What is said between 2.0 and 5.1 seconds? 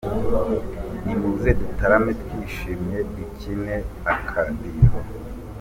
twishime, ducinye akadiho.